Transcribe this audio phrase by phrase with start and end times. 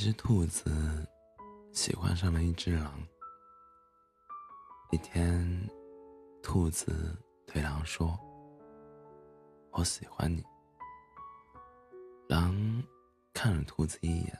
[0.00, 0.64] 一只兔子
[1.74, 2.90] 喜欢上了一只狼。
[4.90, 5.68] 一天，
[6.42, 7.14] 兔子
[7.46, 8.18] 对狼说
[9.72, 10.42] ：“我喜欢你。”
[12.30, 12.82] 狼
[13.34, 14.38] 看了兔子一眼，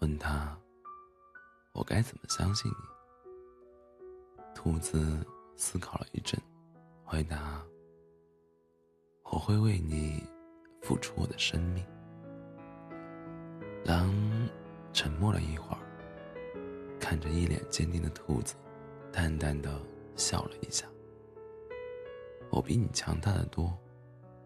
[0.00, 0.58] 问他
[1.76, 2.76] ：“我该怎么相信你？”
[4.56, 5.22] 兔子
[5.56, 6.40] 思考了一阵，
[7.04, 7.62] 回答
[9.30, 10.26] ：“我会为你
[10.80, 11.84] 付出我的生命。”
[13.84, 14.10] 狼
[14.92, 15.80] 沉默了一会儿，
[16.98, 18.54] 看着一脸坚定的兔子，
[19.12, 19.80] 淡淡的
[20.16, 20.86] 笑了一下。
[22.50, 23.72] 我比你强大的多，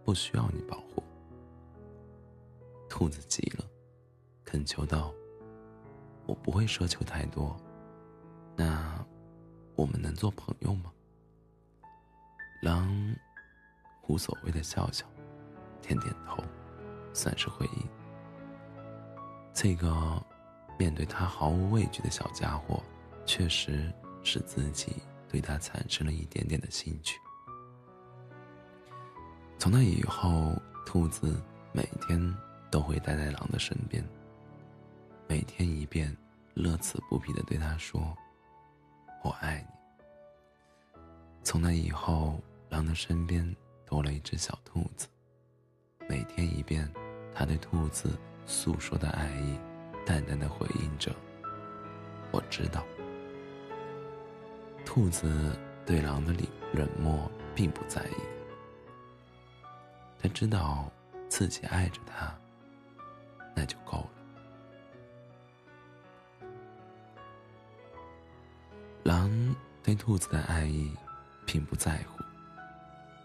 [0.05, 1.03] 不需要你保护。
[2.89, 3.65] 兔子急了，
[4.45, 5.13] 恳求道
[6.27, 7.57] ：“我不会奢求太多，
[8.55, 9.05] 那
[9.75, 10.93] 我们能做朋友吗？”
[12.63, 13.17] 狼
[14.07, 15.07] 无所谓的笑笑，
[15.81, 16.37] 点点头，
[17.13, 17.89] 算是回应。
[19.53, 20.23] 这个
[20.79, 22.83] 面对他毫无畏惧的小家伙，
[23.25, 24.97] 确实使自己
[25.29, 27.19] 对他产生了一点点的兴趣。
[29.59, 31.41] 从那以后，兔子
[31.73, 32.37] 每天
[32.71, 34.05] 都会待在狼的身边，
[35.29, 36.15] 每天一遍，
[36.55, 38.17] 乐此不疲的对他说
[39.23, 41.01] ：“我爱你。”
[41.43, 43.55] 从那以后，狼的身边
[43.87, 45.09] 多了一只小兔子，
[46.09, 46.93] 每天一遍，
[47.33, 48.19] 他对兔子。
[48.47, 49.59] 诉说的爱意，
[50.05, 51.15] 淡淡的回应着。
[52.31, 52.85] 我知道，
[54.85, 58.15] 兔子对狼的冷冷漠并不在意。
[60.21, 60.91] 他知道
[61.29, 62.37] 自己爱着它，
[63.55, 64.11] 那就够了。
[69.03, 70.93] 狼对兔子的爱意
[71.47, 72.23] 并不在乎，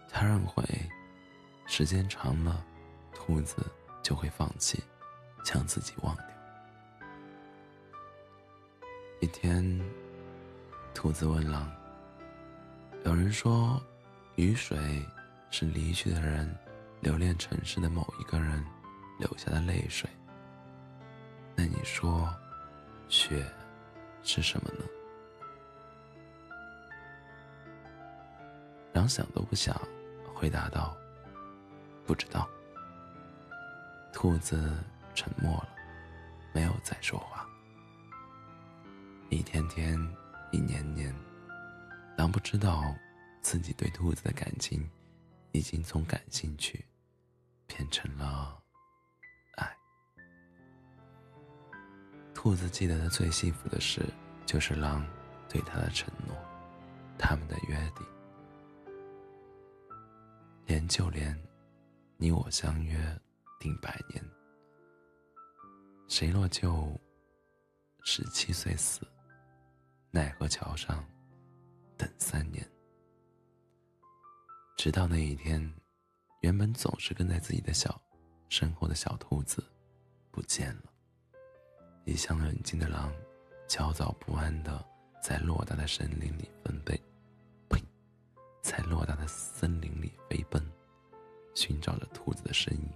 [0.08, 0.90] 他认为
[1.66, 2.64] 时间长了，
[3.12, 3.56] 兔子
[4.02, 4.82] 就会放弃。
[5.42, 6.29] 将自己忘掉。
[9.20, 9.78] 一天，
[10.94, 11.70] 兔子问狼
[13.04, 13.80] ：“有人说，
[14.36, 14.78] 雨水
[15.50, 16.56] 是离去的人
[17.00, 18.64] 留恋城市的某一个人
[19.18, 20.08] 留下的泪水。
[21.54, 22.34] 那你说，
[23.08, 23.44] 雪
[24.22, 24.84] 是什么呢？”
[28.94, 29.78] 狼想都不想，
[30.34, 30.96] 回答道
[32.06, 32.48] ：“不知道。”
[34.12, 34.72] 兔子。
[35.12, 35.68] 沉默了，
[36.52, 37.39] 没有再说话。
[39.30, 39.96] 一天天，
[40.50, 41.14] 一年年，
[42.18, 42.92] 狼不知道
[43.40, 44.90] 自己对兔子的感情，
[45.52, 46.84] 已经从感兴趣，
[47.68, 48.60] 变成了
[49.54, 49.72] 爱。
[52.34, 54.04] 兔子记得的最幸福的事，
[54.44, 55.06] 就是狼
[55.48, 56.36] 对他的承诺，
[57.16, 58.04] 他们的约定，
[60.66, 61.40] 连就连
[62.16, 62.98] 你我相约
[63.60, 64.20] 定百年。
[66.08, 67.00] 谁若就
[68.02, 69.06] 十七岁死，
[70.12, 71.04] 奈何桥上
[71.96, 72.68] 等三年。
[74.76, 75.72] 直到那一天，
[76.40, 78.00] 原本总是跟在自己的小
[78.48, 79.62] 身后的小兔子
[80.32, 80.84] 不见了。
[82.04, 83.12] 一向冷静的狼，
[83.68, 84.84] 焦躁不安的
[85.22, 87.00] 在偌大的森林里分贝，
[87.68, 87.80] 呸，
[88.62, 90.60] 在偌大的森林里飞奔，
[91.54, 92.90] 寻找着兔子的身影。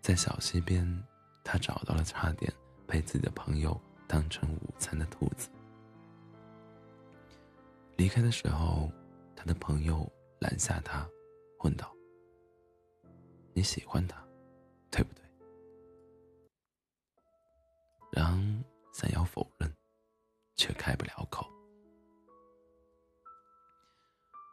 [0.00, 1.02] 在小溪边，
[1.42, 2.52] 他找到了差点
[2.86, 5.48] 被自己的朋友当成午餐的兔子。
[7.96, 8.90] 离开的时候，
[9.36, 10.04] 他的朋友
[10.40, 11.08] 拦下他，
[11.60, 11.94] 问道
[13.54, 14.20] ：“你喜欢他，
[14.90, 15.22] 对不对？”
[18.10, 18.42] 狼
[18.92, 19.72] 想要否认，
[20.56, 21.48] 却开不了口。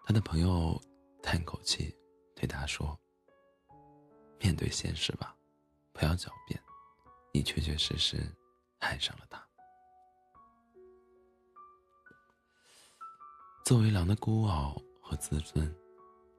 [0.05, 0.79] 他的朋友
[1.23, 1.97] 叹口气，
[2.35, 2.95] 对他说
[4.39, 5.35] ：“面对现实吧。”
[5.93, 6.61] 不要狡辩，
[7.33, 8.21] 你确确实实
[8.77, 9.46] 爱上了他。
[13.67, 15.69] 作为狼的孤傲和自尊，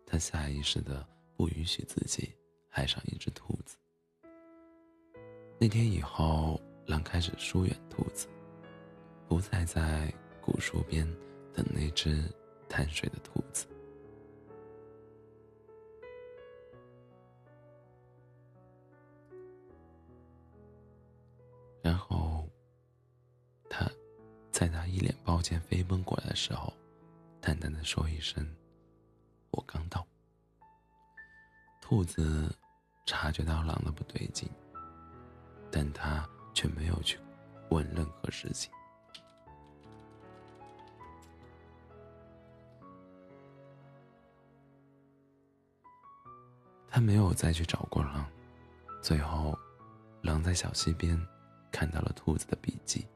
[0.06, 1.06] 他下意识的
[1.36, 2.34] 不允许自己
[2.70, 3.76] 爱上一只兔子。
[5.58, 8.28] 那天以后，狼开始疏远兔子，
[9.28, 10.10] 不再在
[10.40, 11.06] 古树边
[11.52, 12.24] 等那只
[12.66, 13.66] 贪睡的兔子。
[21.82, 22.48] 然后，
[23.68, 23.86] 他
[24.50, 26.72] 在他一脸抱歉飞奔过来的时候，
[27.48, 28.46] 淡淡的说一声
[29.52, 30.06] ：“我刚到。”
[31.80, 32.54] 兔子
[33.06, 34.46] 察觉到狼的不对劲，
[35.72, 37.18] 但他却没有去
[37.70, 38.70] 问任何事情。
[46.86, 48.30] 他没有再去找过狼，
[49.00, 49.58] 最后。
[50.20, 51.18] 狼在小溪边
[51.72, 53.06] 看到了兔子的笔记。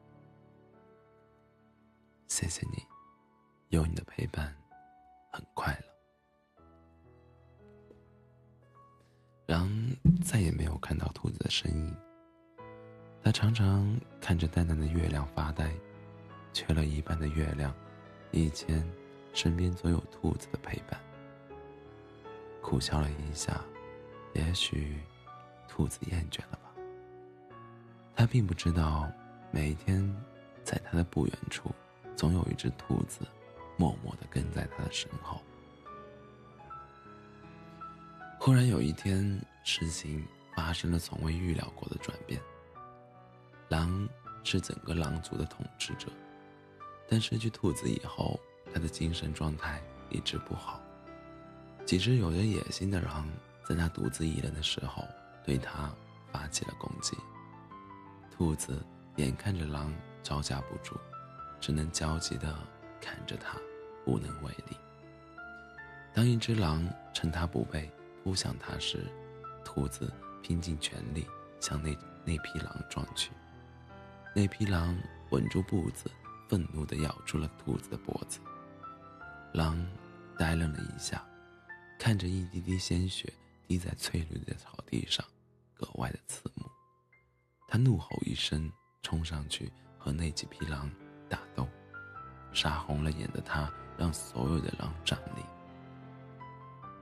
[2.27, 2.83] 谢谢你，
[3.73, 4.55] 有你的陪伴，
[5.31, 5.87] 很快乐。
[9.47, 9.67] 狼
[10.23, 11.95] 再也没有看到兔子的身影。
[13.23, 15.73] 他常常看着淡淡的月亮发呆，
[16.53, 17.73] 缺了一半的月亮，
[18.29, 18.87] 以前
[19.33, 20.99] 身边总有兔子的陪伴。
[22.61, 23.59] 苦笑了一下，
[24.35, 24.99] 也许
[25.67, 26.71] 兔子厌倦了吧。
[28.15, 29.11] 他并不知道，
[29.49, 30.15] 每一天
[30.63, 31.71] 在他的不远处，
[32.15, 33.25] 总有一只兔子
[33.77, 35.41] 默默的跟在他的身后。
[38.39, 40.25] 忽然有一天，事情
[40.55, 42.41] 发生了从未预料过的转变。
[43.69, 44.07] 狼
[44.43, 46.07] 是整个狼族的统治者，
[47.07, 48.39] 但失去兔子以后，
[48.73, 50.79] 他的精神状态一直不好。
[51.85, 53.27] 几只有着野心的狼，
[53.65, 55.03] 在他独自一人的时候，
[55.45, 55.89] 对他
[56.31, 57.17] 发起了攻击。
[58.35, 58.85] 兔子
[59.15, 60.97] 眼看着狼招架不住，
[61.61, 62.53] 只能焦急地
[63.03, 63.59] 看着他，
[64.05, 64.77] 无能为力。
[66.13, 67.91] 当一只狼趁他不备
[68.23, 69.05] 扑向他时，
[69.65, 70.11] 兔子
[70.41, 71.27] 拼尽全力
[71.59, 71.89] 向那
[72.23, 73.31] 那匹狼撞去。
[74.33, 74.97] 那匹狼
[75.31, 76.09] 稳住步子，
[76.47, 78.39] 愤怒地咬住了兔子的脖子。
[79.53, 79.85] 狼
[80.37, 81.25] 呆愣了一下，
[81.99, 83.31] 看着一滴滴鲜血
[83.67, 85.25] 滴在翠绿的草地上，
[85.73, 86.65] 格外的刺目。
[87.67, 88.71] 他怒吼一声，
[89.01, 90.89] 冲上去和那几匹狼
[91.27, 91.67] 打斗。
[92.53, 95.41] 杀红了眼的他，让所有的狼站立。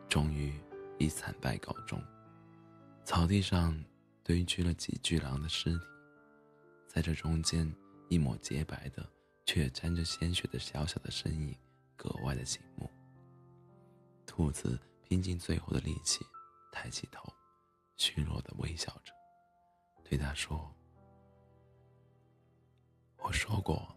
[0.09, 0.53] 终于
[0.98, 2.01] 以惨败告终。
[3.03, 3.77] 草地上
[4.24, 5.86] 堆积了几具狼的尸体。
[6.88, 7.74] 在这中间，
[8.09, 9.07] 一抹洁白的
[9.45, 11.56] 却沾着鲜血的小小的身影，
[11.95, 12.89] 格外的醒目。
[14.25, 16.25] 兔子拼尽最后的力气，
[16.71, 17.31] 抬起头，
[17.98, 19.13] 虚弱的微笑着，
[20.03, 20.69] 对他说
[23.19, 23.95] ：“我说过，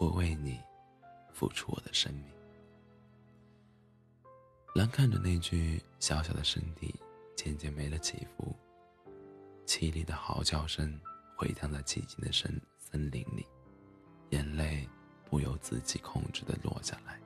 [0.00, 0.60] 我会为你
[1.32, 2.34] 付出我的生命。”
[4.74, 6.94] 狼看着那具小小的身体，
[7.36, 8.54] 渐渐没了起伏。
[9.66, 11.00] 凄厉的嚎叫声
[11.36, 13.46] 回荡在寂静的森森林里，
[14.30, 14.88] 眼泪
[15.24, 17.20] 不由自己控制的落下来。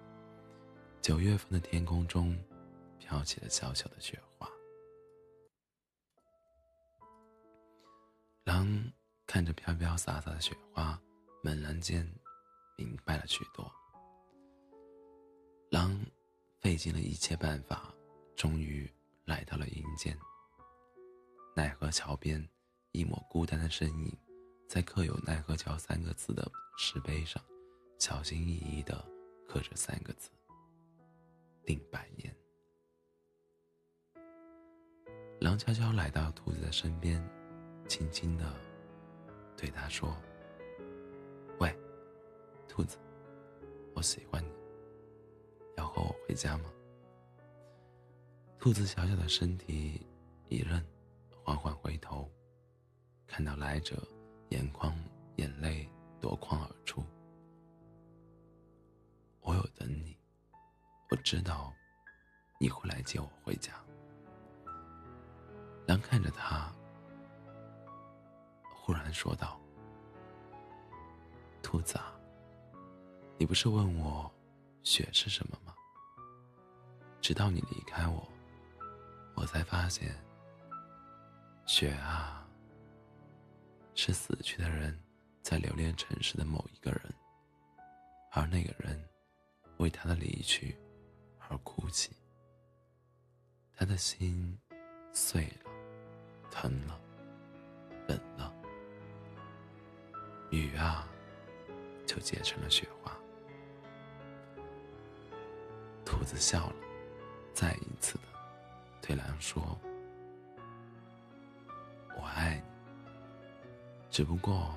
[1.00, 2.38] 九月份的天空中，
[2.98, 4.46] 飘起了小小的雪花。
[8.44, 8.92] 狼
[9.26, 11.00] 看着飘飘洒洒的雪花，
[11.42, 12.06] 猛然间
[12.78, 13.70] 明白了许多。
[15.68, 16.00] 狼
[16.60, 17.92] 费尽了一切办法，
[18.36, 18.88] 终于
[19.24, 20.16] 来到了阴间。
[21.54, 22.48] 奈何桥边，
[22.92, 24.16] 一抹孤单的身影，
[24.68, 26.48] 在刻有“奈何桥”三个字的
[26.78, 27.42] 石碑上，
[27.98, 29.04] 小心翼翼地
[29.48, 30.30] 刻着三个字
[31.66, 32.32] ：“定百年。”
[35.40, 37.20] 狼悄悄来到兔子的身边，
[37.88, 38.54] 轻轻地
[39.56, 40.16] 对他说：“，
[42.78, 42.96] 兔子，
[43.92, 44.52] 我喜欢你，
[45.76, 46.70] 要和我回家吗？”
[48.56, 50.06] 兔子小小的身体
[50.48, 50.80] 一愣。
[51.42, 52.30] 缓缓回头，
[53.26, 54.00] 看到来者，
[54.50, 54.94] 眼眶
[55.36, 55.90] 眼泪
[56.20, 57.02] 夺眶而出。
[59.40, 60.16] 我有等你，
[61.10, 61.72] 我知道
[62.60, 63.72] 你会来接我回家。
[65.88, 66.72] 狼看着他，
[68.72, 69.58] 忽然说道
[71.60, 72.17] ：“兔子啊，
[73.38, 74.28] 你不是问我
[74.82, 75.72] 雪是什么吗？
[77.20, 78.28] 直到你离开我，
[79.36, 80.12] 我才发现。”
[81.64, 82.44] 雪啊，
[83.94, 84.98] 是死去的人
[85.40, 87.14] 在留恋城市的某一个人，
[88.32, 89.00] 而那个人
[89.76, 90.76] 为他的离去
[91.48, 92.10] 而哭泣。
[93.76, 94.58] 他的心
[95.12, 95.70] 碎了，
[96.50, 97.00] 疼了，
[98.08, 98.52] 冷了，
[100.50, 101.06] 雨啊，
[102.04, 103.16] 就结成了雪花。
[106.08, 106.74] 兔子笑了，
[107.52, 108.24] 再一次的
[109.02, 109.78] 对狼说。
[112.16, 112.62] 我爱你，
[114.10, 114.74] 只不过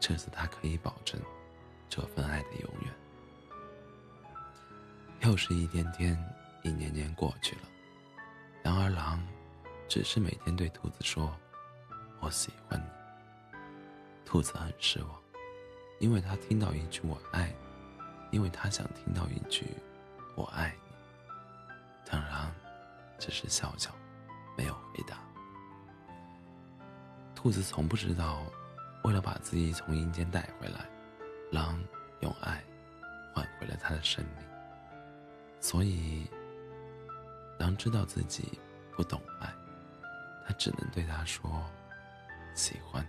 [0.00, 1.20] 这次他可以保证
[1.88, 2.92] 这份爱的永远。
[5.20, 6.18] 又是一天天、
[6.64, 7.62] 一年年过去了，
[8.64, 9.24] 然而狼
[9.88, 11.32] 只是每天对兔子说
[12.18, 13.56] ：“我喜欢你。”
[14.26, 15.22] 兔子很失望，
[16.00, 17.54] 因为他听到一句“我爱
[18.30, 19.64] 你”，因为他想听到一句
[20.36, 20.94] “我爱你”，
[22.08, 22.54] 当然
[23.18, 23.90] 只是笑笑，
[24.56, 25.18] 没有回答。
[27.34, 28.44] 兔子从不知道，
[29.02, 30.86] 为了把自己从阴间带回来，
[31.50, 31.82] 狼
[32.20, 32.62] 用爱
[33.34, 34.46] 换回了他的生命。
[35.60, 36.28] 所以，
[37.58, 38.58] 狼知道自己
[38.94, 39.52] 不懂爱，
[40.46, 41.64] 他只能对他说
[42.54, 43.04] ：“喜欢。”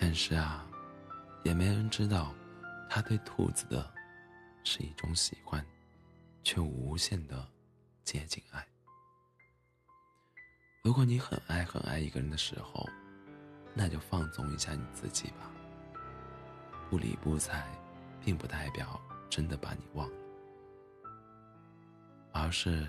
[0.00, 0.66] 但是啊，
[1.44, 2.32] 也没人知道，
[2.88, 3.88] 他对兔子的
[4.70, 5.64] 是一种喜欢，
[6.44, 7.48] 却无限的
[8.04, 8.68] 接近爱。
[10.84, 12.86] 如果你很爱很爱一个人的时候，
[13.72, 15.50] 那就放纵一下你自己吧。
[16.90, 17.66] 不理不睬，
[18.20, 20.16] 并不代表真的把你忘了，
[22.32, 22.86] 而是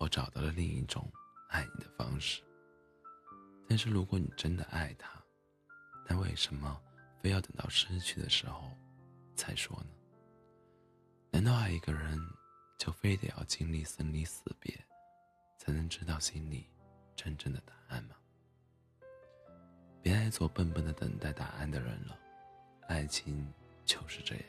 [0.00, 1.08] 我找到了另一种
[1.50, 2.42] 爱你的方式。
[3.68, 5.22] 但是如果你真的爱他，
[6.08, 6.82] 那为什么
[7.22, 8.76] 非要等到失去的时候
[9.36, 10.01] 才说呢？
[11.32, 12.20] 难道爱一个人
[12.78, 14.78] 就非得要经历生离死别，
[15.56, 16.68] 才能知道心里
[17.16, 18.14] 真正的答案吗？
[20.02, 22.18] 别爱做笨笨的等待答案的人了，
[22.86, 23.50] 爱情
[23.86, 24.44] 就是这样，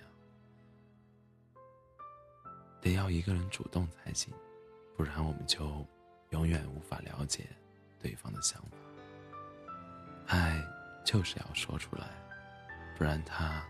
[2.81, 4.33] 得要一个人主动才行，
[4.97, 5.87] 不然我们就
[6.31, 7.47] 永远无法了解
[8.01, 8.77] 对方的想法。
[10.27, 10.61] 爱。
[11.05, 12.07] 就是要说出来，
[12.97, 13.61] 不然他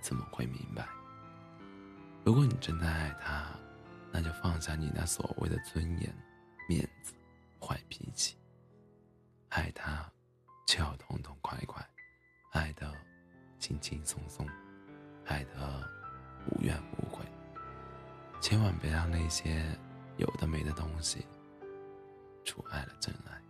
[0.00, 0.86] 怎么会明白？
[2.26, 3.54] 如果你真的爱他，
[4.10, 6.12] 那就放下你那所谓的尊严、
[6.68, 7.14] 面子、
[7.60, 8.36] 坏脾气。
[9.50, 10.04] 爱他，
[10.66, 11.88] 就要痛痛快快，
[12.50, 12.92] 爱的
[13.60, 14.44] 轻轻松松，
[15.26, 15.88] 爱的
[16.50, 17.24] 无怨无悔。
[18.40, 19.64] 千万别让那些
[20.16, 21.24] 有的没的东西
[22.44, 23.40] 阻碍了真爱。